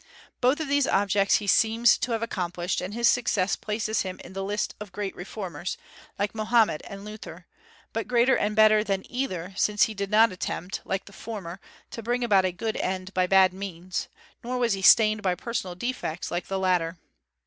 [0.41, 4.33] Both of these objects he seems to have accomplished; and his success places him in
[4.33, 5.77] the list of great reformers,
[6.17, 7.45] like Mohammed and Luther,
[7.93, 11.59] but greater and better than either, since he did not attempt, like the former,
[11.91, 14.07] to bring about a good end by bad means;
[14.43, 16.97] nor was he stained by personal defects, like the latter.